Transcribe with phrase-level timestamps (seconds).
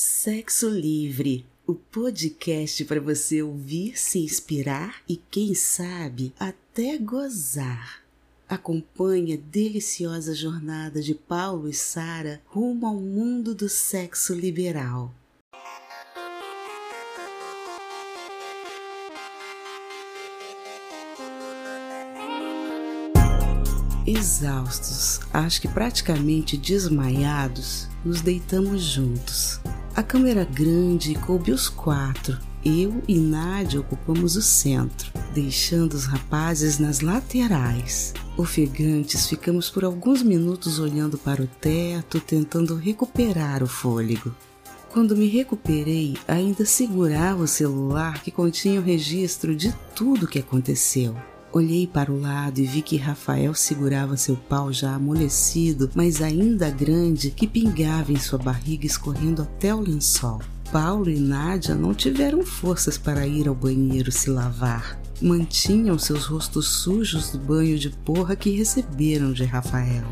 [0.00, 8.04] Sexo Livre, o podcast para você ouvir, se inspirar e, quem sabe, até gozar.
[8.48, 15.12] Acompanhe a deliciosa jornada de Paulo e Sara rumo ao mundo do sexo liberal.
[24.06, 29.60] Exaustos, acho que praticamente desmaiados, nos deitamos juntos.
[29.98, 32.38] A cama era grande coube os quatro.
[32.64, 38.14] Eu e Nádia ocupamos o centro, deixando os rapazes nas laterais.
[38.36, 44.32] Ofegantes, ficamos por alguns minutos olhando para o teto, tentando recuperar o fôlego.
[44.92, 50.38] Quando me recuperei, ainda segurava o celular que continha o registro de tudo o que
[50.38, 51.16] aconteceu.
[51.50, 56.70] Olhei para o lado e vi que Rafael segurava seu pau já amolecido, mas ainda
[56.70, 60.40] grande, que pingava em sua barriga escorrendo até o lençol.
[60.70, 65.00] Paulo e Nádia não tiveram forças para ir ao banheiro se lavar.
[65.22, 70.06] Mantinham seus rostos sujos do banho de porra que receberam de Rafael.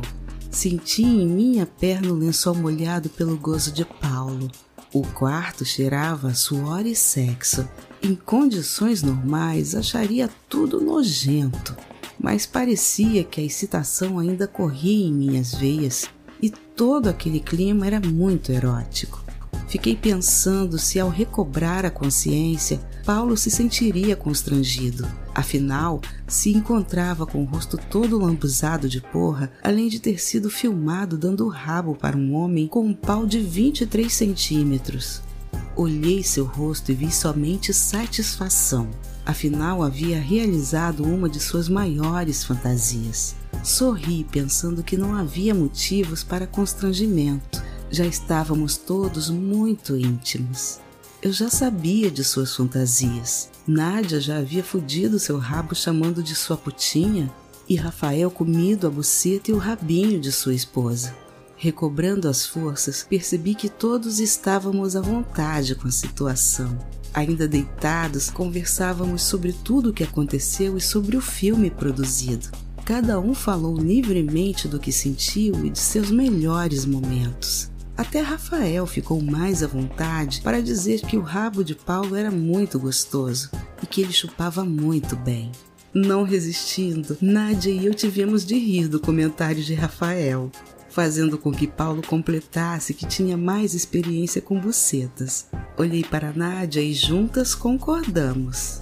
[0.51, 4.51] Senti em minha perna o lençol molhado pelo gozo de Paulo.
[4.91, 7.69] O quarto cheirava a suor e sexo,
[8.07, 11.77] em condições normais, acharia tudo nojento,
[12.19, 16.09] mas parecia que a excitação ainda corria em minhas veias
[16.41, 19.25] e todo aquele clima era muito erótico.
[19.67, 25.07] Fiquei pensando se, ao recobrar a consciência, Paulo se sentiria constrangido.
[25.35, 31.19] Afinal, se encontrava com o rosto todo lambuzado de porra, além de ter sido filmado
[31.19, 35.26] dando o rabo para um homem com um pau de 23 centímetros.
[35.75, 38.89] Olhei seu rosto e vi somente satisfação.
[39.25, 43.35] Afinal, havia realizado uma de suas maiores fantasias.
[43.63, 47.63] Sorri, pensando que não havia motivos para constrangimento.
[47.91, 50.79] Já estávamos todos muito íntimos.
[51.21, 53.51] Eu já sabia de suas fantasias.
[53.67, 57.29] Nádia já havia fudido seu rabo chamando de sua putinha
[57.69, 61.26] e Rafael comido a buceta e o rabinho de sua esposa.
[61.59, 66.79] Recobrando as forças, percebi que todos estávamos à vontade com a situação.
[67.15, 72.51] Ainda deitados, conversávamos sobre tudo o que aconteceu e sobre o filme produzido.
[72.85, 77.71] Cada um falou livremente do que sentiu e de seus melhores momentos.
[77.97, 82.79] Até Rafael ficou mais à vontade para dizer que o rabo de Paulo era muito
[82.79, 83.51] gostoso
[83.83, 85.51] e que ele chupava muito bem.
[85.95, 90.53] Não resistindo, Nádia e eu tivemos de rir do comentário de Rafael
[90.97, 95.47] fazendo com que Paulo completasse que tinha mais experiência com bucetas.
[95.77, 98.81] Olhei para Nádia e juntas concordamos.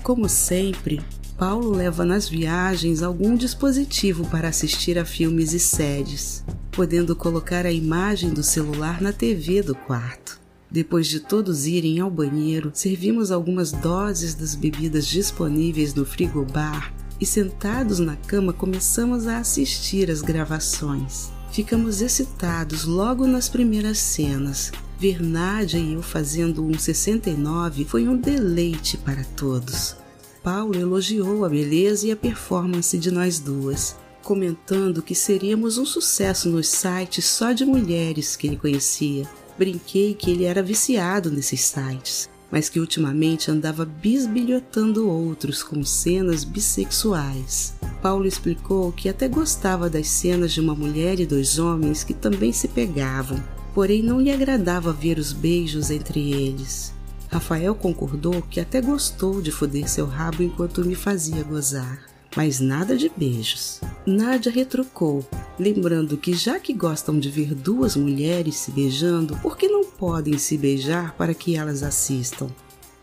[0.00, 1.00] Como sempre,
[1.36, 7.72] Paulo leva nas viagens algum dispositivo para assistir a filmes e séries, podendo colocar a
[7.72, 10.40] imagem do celular na TV do quarto.
[10.70, 17.26] Depois de todos irem ao banheiro, servimos algumas doses das bebidas disponíveis no frigobar e,
[17.26, 21.34] sentados na cama, começamos a assistir às gravações.
[21.56, 24.70] Ficamos excitados logo nas primeiras cenas.
[24.98, 29.96] Ver Nádia e eu fazendo um 69 foi um deleite para todos.
[30.42, 36.50] Paulo elogiou a beleza e a performance de nós duas, comentando que seríamos um sucesso
[36.50, 39.26] nos sites só de mulheres que ele conhecia.
[39.56, 46.42] Brinquei que ele era viciado nesses sites, mas que ultimamente andava bisbilhotando outros com cenas
[46.42, 47.74] bissexuais.
[48.00, 52.54] Paulo explicou que até gostava das cenas de uma mulher e dois homens que também
[52.54, 53.44] se pegavam,
[53.74, 56.94] porém não lhe agradava ver os beijos entre eles.
[57.28, 62.96] Rafael concordou que até gostou de foder seu rabo enquanto me fazia gozar, mas nada
[62.96, 63.80] de beijos.
[64.06, 65.26] Nádia retrucou,
[65.58, 70.36] lembrando que já que gostam de ver duas mulheres se beijando, por que não podem
[70.36, 72.48] se beijar para que elas assistam?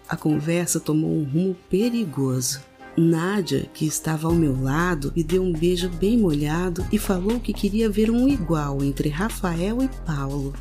[0.08, 2.62] A conversa tomou um rumo perigoso.
[2.96, 7.52] Nádia, que estava ao meu lado, me deu um beijo bem molhado e falou que
[7.52, 10.54] queria ver um igual entre Rafael e Paulo.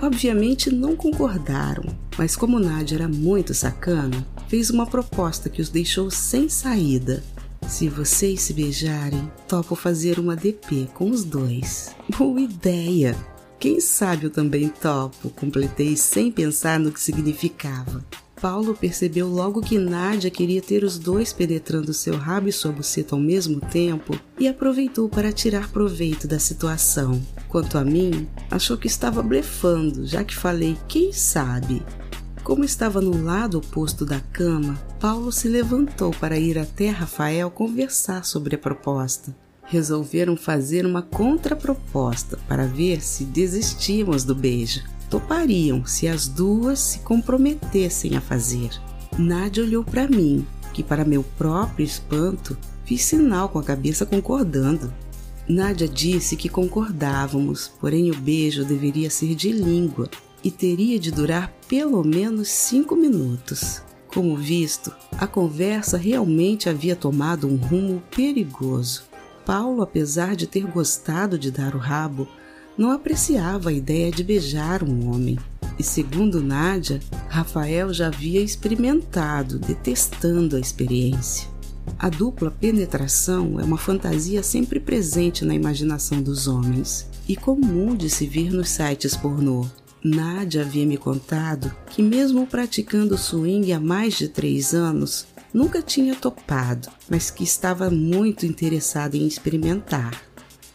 [0.00, 1.84] Obviamente não concordaram,
[2.16, 7.22] mas como Nádia era muito sacana, fez uma proposta que os deixou sem saída.
[7.68, 11.94] Se vocês se beijarem, topo fazer uma DP com os dois.
[12.16, 13.16] Boa ideia!
[13.58, 18.04] Quem sabe eu também topo, completei sem pensar no que significava.
[18.40, 23.14] Paulo percebeu logo que Nádia queria ter os dois penetrando seu rabo e sua buceta
[23.16, 27.20] ao mesmo tempo e aproveitou para tirar proveito da situação.
[27.48, 31.82] Quanto a mim, achou que estava blefando, já que falei quem sabe.
[32.46, 38.24] Como estava no lado oposto da cama, Paulo se levantou para ir até Rafael conversar
[38.24, 39.36] sobre a proposta.
[39.64, 44.80] Resolveram fazer uma contraproposta para ver se desistíamos do beijo.
[45.10, 48.70] topariam se as duas se comprometessem a fazer.
[49.18, 54.94] Nádia olhou para mim, que, para meu próprio espanto, fiz sinal com a cabeça concordando.
[55.48, 60.08] Nádia disse que concordávamos, porém o beijo deveria ser de língua
[60.46, 63.82] e teria de durar pelo menos cinco minutos.
[64.06, 69.02] Como visto, a conversa realmente havia tomado um rumo perigoso.
[69.44, 72.28] Paulo, apesar de ter gostado de dar o rabo,
[72.78, 75.36] não apreciava a ideia de beijar um homem.
[75.76, 81.48] E segundo Nádia, Rafael já havia experimentado, detestando a experiência.
[81.98, 88.08] A dupla penetração é uma fantasia sempre presente na imaginação dos homens e comum de
[88.08, 89.66] se ver nos sites pornô.
[90.08, 96.14] Nádia havia me contado que, mesmo praticando swing há mais de três anos, nunca tinha
[96.14, 100.22] topado, mas que estava muito interessada em experimentar.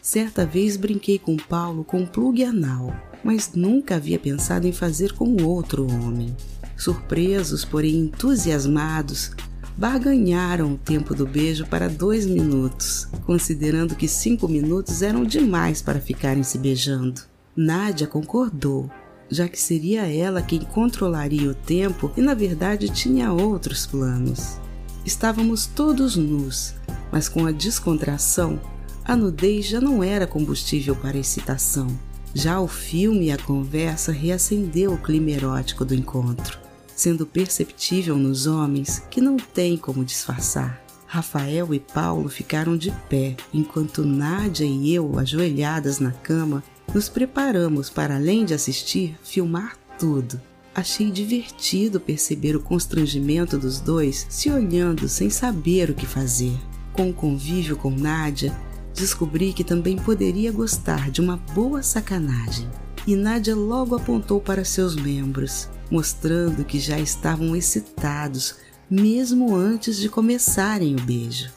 [0.02, 2.94] Certa vez brinquei com Paulo com plug anal,
[3.24, 6.36] mas nunca havia pensado em fazer com outro homem.
[6.76, 9.30] Surpresos, porém entusiasmados,
[9.78, 16.00] barganharam o tempo do beijo para dois minutos, considerando que cinco minutos eram demais para
[16.00, 17.22] ficarem se beijando.
[17.56, 18.90] Nádia concordou
[19.32, 24.58] já que seria ela quem controlaria o tempo e na verdade tinha outros planos.
[25.04, 26.74] Estávamos todos nus,
[27.10, 28.60] mas com a descontração,
[29.04, 31.88] a nudez já não era combustível para a excitação.
[32.34, 36.58] Já o filme e a conversa reacendeu o clima erótico do encontro,
[36.94, 40.82] sendo perceptível nos homens que não tem como disfarçar.
[41.06, 46.64] Rafael e Paulo ficaram de pé, enquanto Nádia e eu, ajoelhadas na cama,
[46.94, 50.40] nos preparamos para, além de assistir, filmar tudo.
[50.74, 56.58] Achei divertido perceber o constrangimento dos dois se olhando sem saber o que fazer.
[56.92, 58.56] Com o convívio com Nádia,
[58.94, 62.68] descobri que também poderia gostar de uma boa sacanagem.
[63.06, 68.56] E Nádia logo apontou para seus membros, mostrando que já estavam excitados
[68.88, 71.50] mesmo antes de começarem o beijo.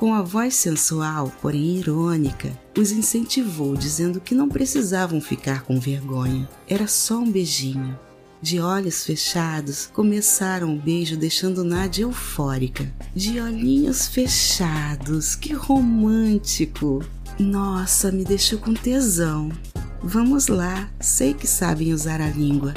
[0.00, 6.48] Com a voz sensual, porém irônica, os incentivou, dizendo que não precisavam ficar com vergonha.
[6.66, 7.98] Era só um beijinho.
[8.40, 12.90] De olhos fechados, começaram o beijo deixando Nádia eufórica.
[13.14, 17.04] De olhinhos fechados, que romântico!
[17.38, 19.52] Nossa, me deixou com tesão.
[20.02, 22.72] Vamos lá, sei que sabem usar a língua.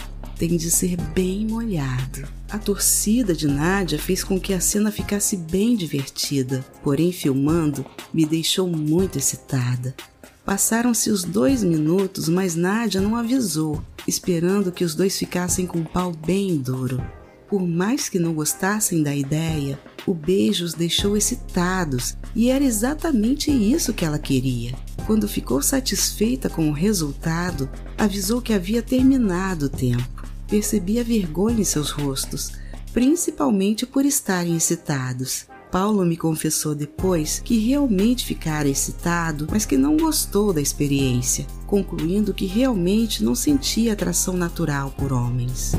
[0.46, 2.28] Tem de ser bem molhado.
[2.50, 8.26] A torcida de Nádia fez com que a cena ficasse bem divertida, porém, filmando, me
[8.26, 9.96] deixou muito excitada.
[10.44, 15.86] Passaram-se os dois minutos, mas Nádia não avisou, esperando que os dois ficassem com o
[15.86, 17.02] pau bem duro.
[17.48, 23.50] Por mais que não gostassem da ideia, o beijo os deixou excitados e era exatamente
[23.50, 24.76] isso que ela queria.
[25.08, 30.13] Quando ficou satisfeita com o resultado, avisou que havia terminado o tempo
[30.54, 32.52] percebi a vergonha em seus rostos,
[32.94, 35.48] principalmente por estarem excitados.
[35.72, 42.36] Paulo me confessou depois que realmente ficara excitado, mas que não gostou da experiência, concluindo
[42.36, 45.72] que realmente não sentia atração natural por homens.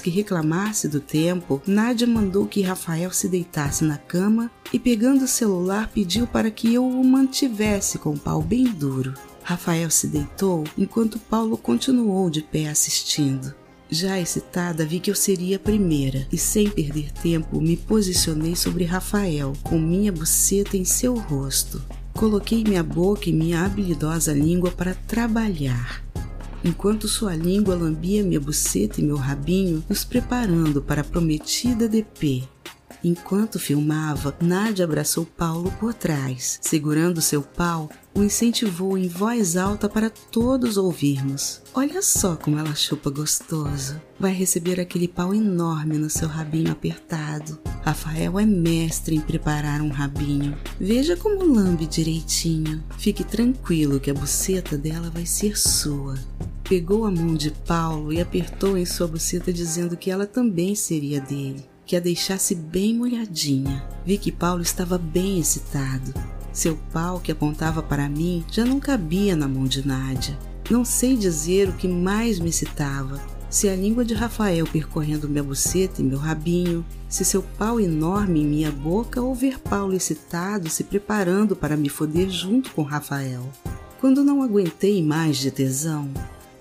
[0.00, 5.28] Que reclamasse do tempo, Nádia mandou que Rafael se deitasse na cama e, pegando o
[5.28, 9.14] celular, pediu para que eu o mantivesse com o pau bem duro.
[9.42, 13.54] Rafael se deitou enquanto Paulo continuou de pé assistindo.
[13.90, 18.84] Já excitada, vi que eu seria a primeira e, sem perder tempo, me posicionei sobre
[18.84, 21.82] Rafael, com minha buceta em seu rosto.
[22.14, 26.02] Coloquei minha boca e minha habilidosa língua para trabalhar
[26.64, 32.48] enquanto sua língua lambia minha buceta e meu rabinho, nos preparando para a prometida DP.
[33.02, 36.58] Enquanto filmava, Nádia abraçou Paulo por trás.
[36.60, 41.62] Segurando seu pau, o incentivou em voz alta para todos ouvirmos.
[41.72, 43.98] Olha só como ela chupa gostoso.
[44.18, 47.58] Vai receber aquele pau enorme no seu rabinho apertado.
[47.82, 50.54] Rafael é mestre em preparar um rabinho.
[50.78, 52.84] Veja como lambe direitinho.
[52.98, 56.18] Fique tranquilo que a buceta dela vai ser sua.
[56.70, 61.20] Pegou a mão de Paulo e apertou em sua buceta, dizendo que ela também seria
[61.20, 63.84] dele, que a deixasse bem molhadinha.
[64.06, 66.14] Vi que Paulo estava bem excitado.
[66.52, 70.38] Seu pau, que apontava para mim, já não cabia na mão de Nádia.
[70.70, 75.42] Não sei dizer o que mais me excitava, se a língua de Rafael percorrendo minha
[75.42, 80.70] buceta e meu rabinho, se seu pau enorme em minha boca ou ver Paulo excitado
[80.70, 83.42] se preparando para me foder junto com Rafael.
[84.00, 86.08] Quando não aguentei mais de tesão,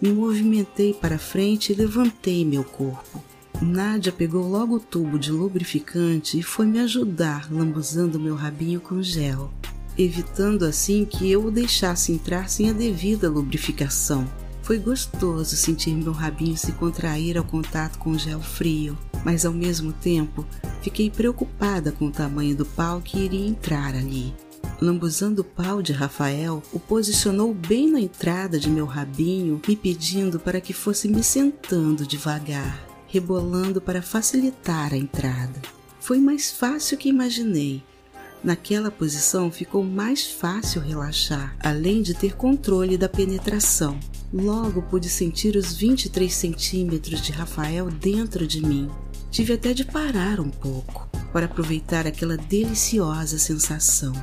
[0.02, 3.24] me movimentei para frente e levantei meu corpo.
[3.62, 9.02] Nádia pegou logo o tubo de lubrificante e foi me ajudar lambuzando meu rabinho com
[9.02, 9.52] gel,
[9.98, 14.26] evitando assim que eu o deixasse entrar sem a devida lubrificação.
[14.64, 19.92] Foi gostoso sentir meu rabinho se contrair ao contato com gel frio, mas ao mesmo
[19.92, 20.46] tempo
[20.82, 24.34] fiquei preocupada com o tamanho do pau que iria entrar ali.
[24.82, 30.40] Lambuzando o pau de Rafael, o posicionou bem na entrada de meu rabinho, me pedindo
[30.40, 35.62] para que fosse me sentando devagar, rebolando para facilitar a entrada.
[36.00, 37.84] Foi mais fácil que imaginei.
[38.42, 44.00] Naquela posição ficou mais fácil relaxar, além de ter controle da penetração.
[44.32, 48.90] Logo pude sentir os 23 centímetros de Rafael dentro de mim.
[49.30, 54.14] Tive até de parar um pouco para aproveitar aquela deliciosa sensação.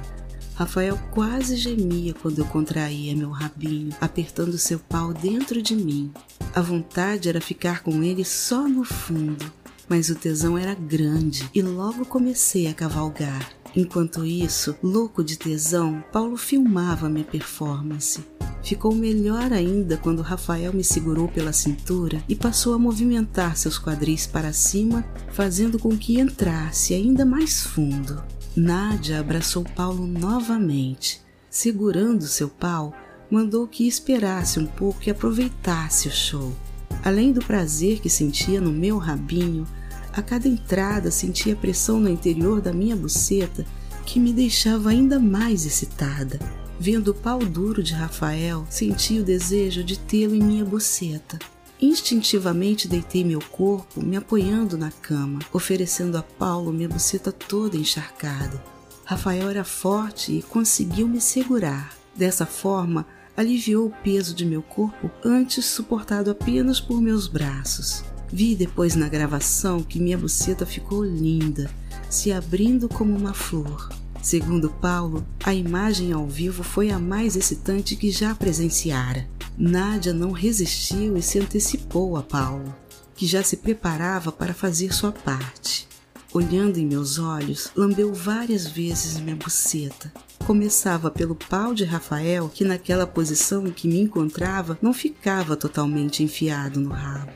[0.57, 6.11] Rafael quase gemia quando eu contraía meu rabinho, apertando seu pau dentro de mim.
[6.55, 9.53] A vontade era ficar com ele só no fundo,
[9.87, 13.53] mas o tesão era grande e logo comecei a cavalgar.
[13.77, 18.25] Enquanto isso, louco de tesão, Paulo filmava minha performance.
[18.63, 24.27] Ficou melhor ainda quando Rafael me segurou pela cintura e passou a movimentar seus quadris
[24.27, 28.25] para cima, fazendo com que entrasse ainda mais fundo.
[28.57, 31.21] Nádia abraçou Paulo novamente.
[31.51, 32.95] Segurando seu pau,
[33.31, 36.57] mandou que esperasse um pouco e aproveitasse o show.
[37.05, 39.67] Além do prazer que sentia no meu rabinho,
[40.11, 43.67] a cada entrada sentia pressão no interior da minha buceta
[44.07, 46.39] que me deixava ainda mais excitada.
[46.81, 51.39] Vendo o pau duro de Rafael, senti o desejo de tê-lo em minha buceta.
[51.81, 58.63] Instintivamente deitei meu corpo, me apoiando na cama, oferecendo a Paulo minha buceta toda encharcada.
[59.05, 61.95] Rafael era forte e conseguiu me segurar.
[62.15, 63.07] Dessa forma,
[63.37, 68.03] aliviou o peso de meu corpo antes suportado apenas por meus braços.
[68.33, 71.71] Vi depois na gravação que minha buceta ficou linda,
[72.09, 73.91] se abrindo como uma flor.
[74.23, 79.29] Segundo Paulo, a imagem ao vivo foi a mais excitante que já presenciara.
[79.59, 82.75] Nádia não resistiu e se antecipou a Paulo,
[83.15, 85.89] que já se preparava para fazer sua parte.
[86.31, 90.13] Olhando em meus olhos, lambeu várias vezes minha buceta.
[90.47, 96.23] Começava pelo pau de Rafael, que naquela posição em que me encontrava não ficava totalmente
[96.23, 97.33] enfiado no rabo.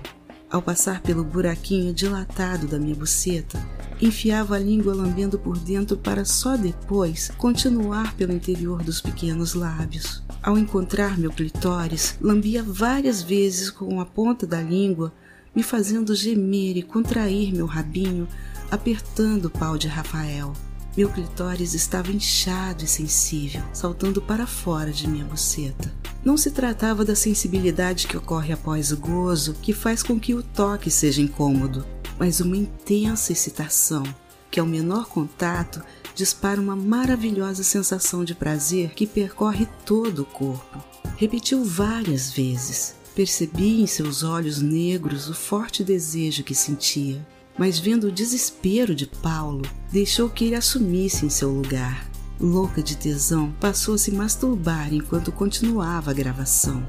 [0.50, 3.58] Ao passar pelo buraquinho dilatado da minha buceta,
[3.98, 10.22] enfiava a língua lambendo por dentro para só depois continuar pelo interior dos pequenos lábios.
[10.42, 15.12] Ao encontrar meu clitóris, lambia várias vezes com a ponta da língua,
[15.54, 18.26] me fazendo gemer e contrair meu rabinho,
[18.70, 20.54] apertando o pau de Rafael.
[20.97, 25.92] Meu clitóris estava inchado e sensível, saltando para fora de minha buceta.
[26.25, 30.42] Não se tratava da sensibilidade que ocorre após o gozo, que faz com que o
[30.42, 31.85] toque seja incômodo,
[32.18, 34.02] mas uma intensa excitação,
[34.50, 35.82] que ao menor contato
[36.14, 40.82] dispara uma maravilhosa sensação de prazer que percorre todo o corpo.
[41.16, 42.94] Repetiu várias vezes.
[43.14, 47.24] Percebi em seus olhos negros o forte desejo que sentia
[47.60, 49.60] mas vendo o desespero de Paulo,
[49.92, 52.08] deixou que ele assumisse em seu lugar.
[52.40, 56.82] Louca de tesão, passou a se masturbar enquanto continuava a gravação.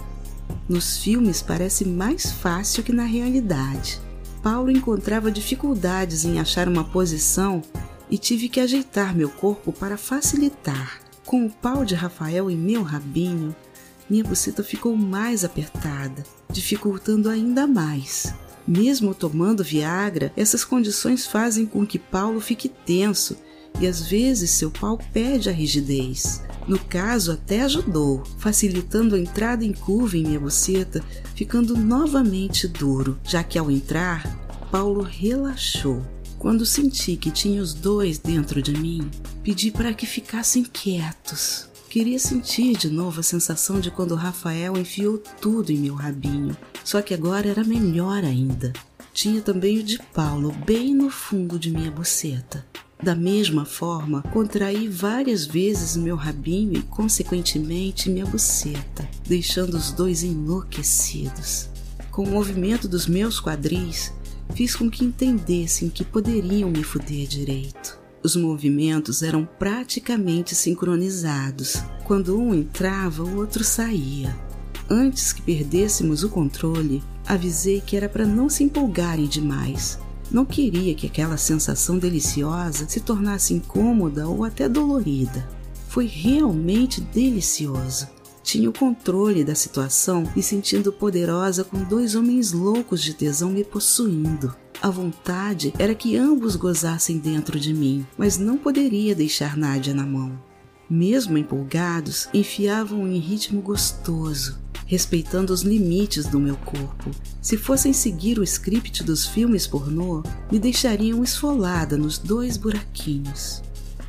[0.70, 4.00] Nos filmes parece mais fácil que na realidade.
[4.42, 7.62] Paulo encontrava dificuldades em achar uma posição
[8.12, 11.00] e tive que ajeitar meu corpo para facilitar.
[11.26, 13.56] Com o pau de Rafael em meu rabinho,
[14.10, 18.36] minha buceta ficou mais apertada, dificultando ainda mais.
[18.68, 23.38] Mesmo tomando Viagra, essas condições fazem com que Paulo fique tenso
[23.80, 26.44] e às vezes seu pau perde a rigidez.
[26.68, 31.04] No caso, até ajudou, facilitando a entrada em curva em minha buceta,
[31.34, 34.38] ficando novamente duro, já que ao entrar,
[34.70, 36.06] Paulo relaxou.
[36.42, 39.12] Quando senti que tinha os dois dentro de mim,
[39.44, 41.70] pedi para que ficassem quietos.
[41.88, 47.00] Queria sentir de novo a sensação de quando Rafael enfiou tudo em meu rabinho, só
[47.00, 48.74] que agora era melhor ainda.
[49.14, 52.66] Tinha também o de Paulo bem no fundo de minha buceta.
[53.04, 60.24] Da mesma forma, contraí várias vezes meu rabinho e, consequentemente, minha buceta, deixando os dois
[60.24, 61.70] enlouquecidos.
[62.10, 64.12] Com o movimento dos meus quadris,
[64.52, 68.00] fiz com que entendessem que poderiam me fuder direito.
[68.24, 71.82] Os movimentos eram praticamente sincronizados.
[72.04, 74.38] Quando um entrava, o outro saía.
[74.90, 79.98] Antes que perdêssemos o controle, avisei que era para não se empolgarem demais.
[80.30, 85.48] Não queria que aquela sensação deliciosa se tornasse incômoda ou até dolorida.
[85.88, 88.08] Foi realmente delicioso.
[88.44, 93.64] Tinha o controle da situação, me sentindo poderosa com dois homens loucos de tesão me
[93.64, 94.56] possuindo.
[94.82, 100.06] A vontade era que ambos gozassem dentro de mim, mas não poderia deixar Nádia na
[100.06, 100.40] mão.
[100.90, 107.12] Mesmo empolgados, enfiavam em ritmo gostoso, respeitando os limites do meu corpo.
[107.42, 113.62] Se fossem seguir o script dos filmes pornô, me deixariam esfolada nos dois buraquinhos.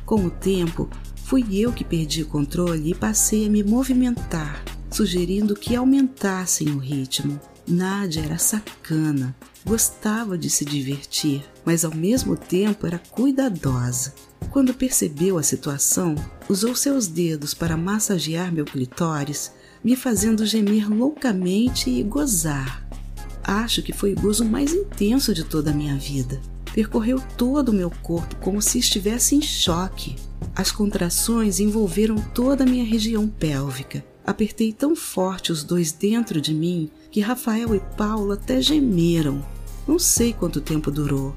[0.05, 0.89] Com o tempo,
[1.23, 6.77] fui eu que perdi o controle e passei a me movimentar, sugerindo que aumentassem o
[6.77, 7.39] ritmo.
[7.67, 14.13] Nádia era sacana, gostava de se divertir, mas ao mesmo tempo era cuidadosa.
[14.51, 16.15] Quando percebeu a situação,
[16.49, 19.51] usou seus dedos para massagear meu clitóris,
[19.83, 22.85] me fazendo gemer loucamente e gozar.
[23.43, 26.39] Acho que foi o gozo mais intenso de toda a minha vida.
[26.73, 30.15] Percorreu todo o meu corpo como se estivesse em choque.
[30.55, 34.03] As contrações envolveram toda a minha região pélvica.
[34.25, 39.45] Apertei tão forte os dois dentro de mim que Rafael e Paulo até gemeram.
[39.87, 41.35] Não sei quanto tempo durou.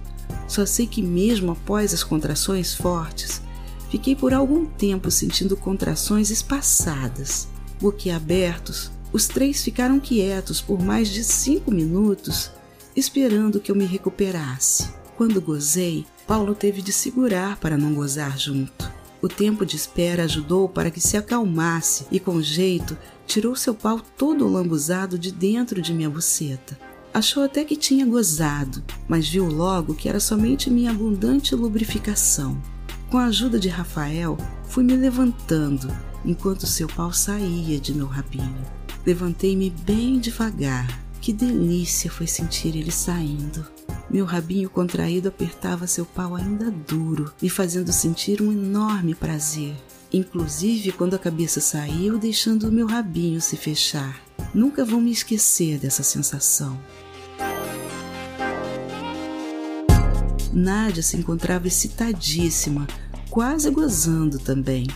[0.49, 3.43] Só sei que, mesmo após as contrações fortes,
[3.91, 7.49] fiquei por algum tempo sentindo contrações espaçadas.
[7.81, 12.51] Boquiabertos, os três ficaram quietos por mais de cinco minutos,
[12.95, 14.89] esperando que eu me recuperasse.
[15.17, 18.91] Quando gozei, Paulo teve de segurar para não gozar junto.
[19.23, 22.97] O tempo de espera ajudou para que se acalmasse e, com jeito,
[23.27, 26.79] tirou seu pau todo lambuzado de dentro de minha buceta.
[27.15, 32.61] Achou até que tinha gozado, mas viu logo que era somente minha abundante lubrificação.
[33.09, 34.37] Com a ajuda de Rafael,
[34.69, 35.89] fui me levantando
[36.27, 38.63] enquanto seu pau saía de meu rabinho.
[39.07, 41.03] Levantei-me bem devagar.
[41.23, 43.76] Que delícia foi sentir ele saindo.
[44.09, 49.77] Meu rabinho contraído apertava seu pau ainda duro, me fazendo sentir um enorme prazer,
[50.13, 54.21] inclusive quando a cabeça saiu, deixando o meu rabinho se fechar.
[54.55, 56.79] Nunca vou me esquecer dessa sensação.
[60.53, 62.87] Nádia se encontrava excitadíssima,
[63.29, 64.87] quase gozando também.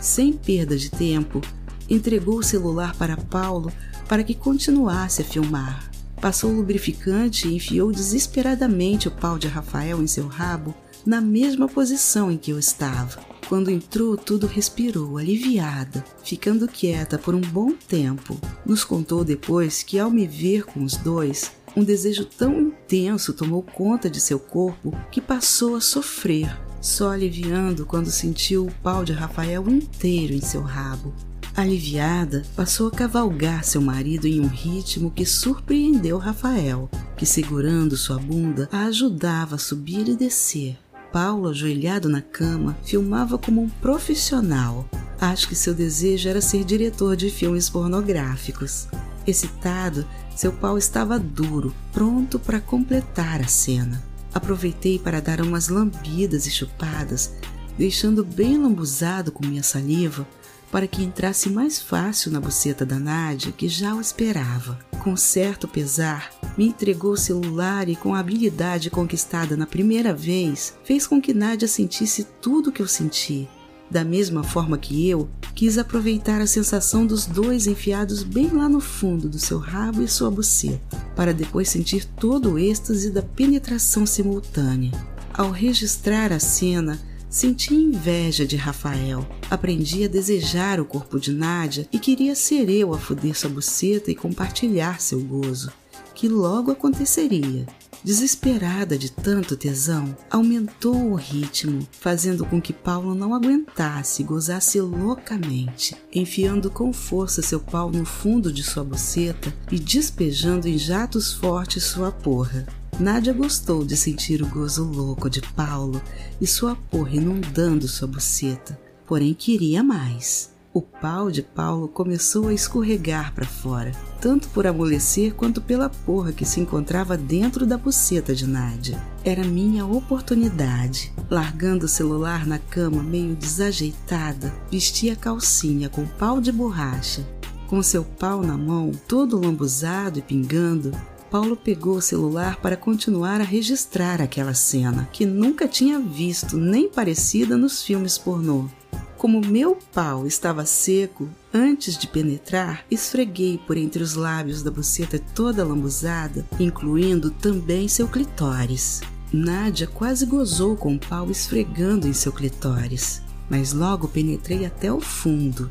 [0.00, 1.40] Sem perda de tempo,
[1.88, 3.72] entregou o celular para Paulo
[4.08, 5.89] para que continuasse a filmar.
[6.20, 10.74] Passou o lubrificante e enfiou desesperadamente o pau de Rafael em seu rabo
[11.06, 13.18] na mesma posição em que eu estava.
[13.48, 18.38] Quando entrou, tudo respirou, aliviada, ficando quieta por um bom tempo.
[18.66, 23.62] Nos contou depois que, ao me ver com os dois, um desejo tão intenso tomou
[23.62, 29.12] conta de seu corpo que passou a sofrer, só aliviando quando sentiu o pau de
[29.12, 31.12] Rafael inteiro em seu rabo.
[31.56, 38.18] Aliviada, passou a cavalgar seu marido em um ritmo que surpreendeu Rafael, que segurando sua
[38.18, 40.78] bunda a ajudava a subir e descer.
[41.12, 44.88] Paulo, ajoelhado na cama, filmava como um profissional.
[45.20, 48.86] Acho que seu desejo era ser diretor de filmes pornográficos.
[49.26, 54.02] Excitado, seu pau estava duro, pronto para completar a cena.
[54.32, 57.32] Aproveitei para dar umas lambidas e chupadas,
[57.76, 60.26] deixando bem lambuzado com minha saliva
[60.70, 64.78] para que entrasse mais fácil na buceta da Nádia, que já o esperava.
[65.02, 70.74] Com certo pesar, me entregou o celular e, com a habilidade conquistada na primeira vez,
[70.84, 73.48] fez com que Nádia sentisse tudo o que eu senti.
[73.90, 78.80] Da mesma forma que eu, quis aproveitar a sensação dos dois enfiados bem lá no
[78.80, 84.06] fundo do seu rabo e sua buceta, para depois sentir todo o êxtase da penetração
[84.06, 84.92] simultânea.
[85.34, 89.24] Ao registrar a cena, Senti inveja de Rafael.
[89.48, 94.10] Aprendi a desejar o corpo de Nádia e queria ser eu a foder sua buceta
[94.10, 95.72] e compartilhar seu gozo,
[96.12, 97.66] que logo aconteceria.
[98.02, 104.80] Desesperada de tanto tesão, aumentou o ritmo, fazendo com que Paulo não aguentasse e gozasse
[104.80, 111.32] loucamente, enfiando com força seu pau no fundo de sua buceta e despejando em jatos
[111.32, 112.66] fortes sua porra.
[113.00, 116.02] Nádia gostou de sentir o gozo louco de Paulo
[116.38, 120.50] e sua porra inundando sua buceta, porém queria mais.
[120.74, 126.30] O pau de Paulo começou a escorregar para fora, tanto por amolecer quanto pela porra
[126.30, 129.02] que se encontrava dentro da buceta de Nádia.
[129.24, 131.10] Era minha oportunidade.
[131.30, 137.26] Largando o celular na cama meio desajeitada, vesti a calcinha com pau de borracha.
[137.66, 140.92] Com seu pau na mão, todo lambuzado e pingando,
[141.30, 146.88] Paulo pegou o celular para continuar a registrar aquela cena, que nunca tinha visto nem
[146.88, 148.68] parecida nos filmes pornô.
[149.16, 155.20] Como meu pau estava seco, antes de penetrar, esfreguei por entre os lábios da buceta
[155.34, 159.00] toda lambuzada, incluindo também seu clitóris.
[159.32, 165.00] Nádia quase gozou com o pau esfregando em seu clitóris, mas logo penetrei até o
[165.00, 165.70] fundo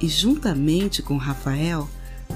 [0.00, 1.88] e, juntamente com Rafael,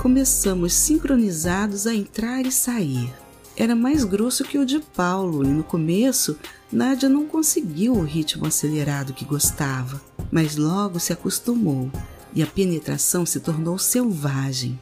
[0.02, 3.08] começamos sincronizados a entrar e sair.
[3.56, 6.36] era mais grosso que o de Paulo e no começo
[6.72, 11.88] Nádia não conseguiu o ritmo acelerado que gostava, mas logo se acostumou
[12.34, 14.76] e a penetração se tornou selvagem.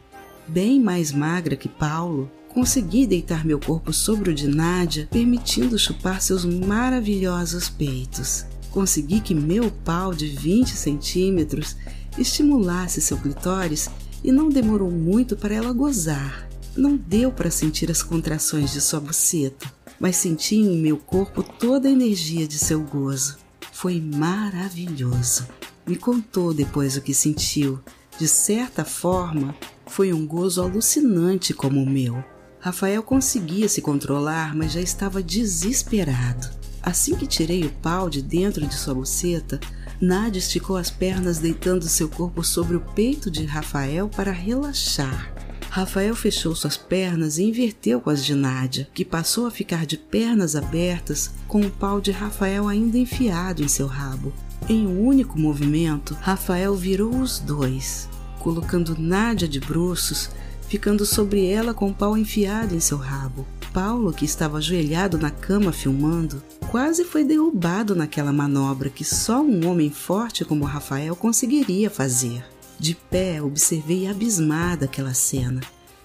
[0.49, 6.23] Bem mais magra que Paulo, consegui deitar meu corpo sobre o de Nádia, permitindo chupar
[6.23, 8.47] seus maravilhosos peitos.
[8.71, 11.77] Consegui que meu pau de 20 centímetros
[12.17, 13.91] estimulasse seu clitóris
[14.23, 16.49] e não demorou muito para ela gozar.
[16.77, 21.89] Não deu para sentir as contrações de sua buceta, mas senti em meu corpo toda
[21.89, 23.39] a energia de seu gozo.
[23.73, 25.47] Foi maravilhoso.
[25.87, 27.81] Me contou depois o que sentiu.
[28.19, 29.55] De certa forma,
[29.87, 32.23] foi um gozo alucinante como o meu.
[32.61, 36.49] Rafael conseguia se controlar, mas já estava desesperado.
[36.83, 39.59] Assim que tirei o pau de dentro de sua buceta,
[40.01, 45.31] Nádia esticou as pernas, deitando seu corpo sobre o peito de Rafael para relaxar.
[45.69, 49.99] Rafael fechou suas pernas e inverteu com as de Nádia, que passou a ficar de
[49.99, 54.33] pernas abertas, com o pau de Rafael ainda enfiado em seu rabo.
[54.69, 58.09] Em um único movimento, Rafael virou os dois,
[58.41, 60.31] colocando Nádia de bruços,
[60.71, 63.45] ficando sobre ela com o pau enfiado em seu rabo.
[63.73, 69.69] Paulo, que estava ajoelhado na cama filmando, quase foi derrubado naquela manobra que só um
[69.69, 72.45] homem forte como Rafael conseguiria fazer.
[72.79, 75.61] De pé, observei abismada aquela cena,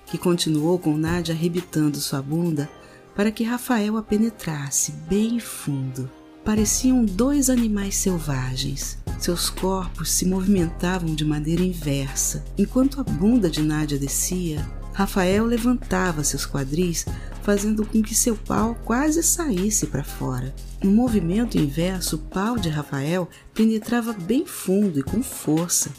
[0.08, 2.68] que continuou com Nádia arrebitando sua bunda
[3.16, 6.10] para que Rafael a penetrasse bem fundo.
[6.44, 8.98] Pareciam dois animais selvagens.
[9.26, 12.46] Seus corpos se movimentavam de maneira inversa.
[12.56, 17.08] Enquanto a bunda de Nádia descia, Rafael levantava seus quadris
[17.42, 20.54] fazendo com que seu pau quase saísse para fora.
[20.84, 25.90] No movimento inverso, o pau de Rafael penetrava bem fundo e com força,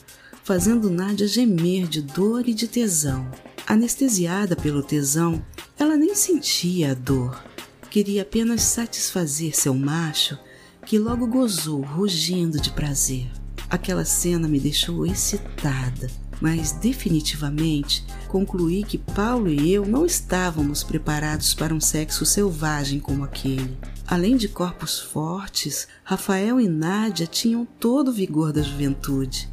[0.44, 3.28] fazendo Nádia gemer de dor e de tesão.
[3.66, 5.44] Anestesiada pelo tesão,
[5.76, 7.42] ela nem sentia a dor.
[7.90, 10.38] Queria apenas satisfazer seu macho,
[10.86, 13.30] que logo gozou, rugindo de prazer.
[13.68, 16.08] Aquela cena me deixou excitada
[16.40, 23.24] mas definitivamente concluí que Paulo e eu não estávamos preparados para um sexo selvagem como
[23.24, 23.76] aquele.
[24.06, 29.48] Além de corpos fortes, Rafael e Nádia tinham todo o vigor da juventude.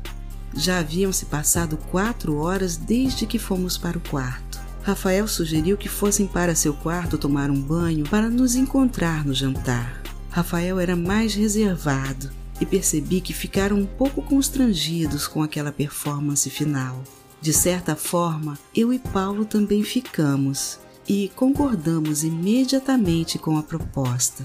[0.56, 4.62] Já haviam se passado quatro horas desde que fomos para o quarto.
[4.84, 10.03] Rafael sugeriu que fossem para seu quarto tomar um banho para nos encontrar no jantar.
[10.34, 17.04] Rafael era mais reservado e percebi que ficaram um pouco constrangidos com aquela performance final.
[17.40, 24.44] De certa forma, eu e Paulo também ficamos e concordamos imediatamente com a proposta.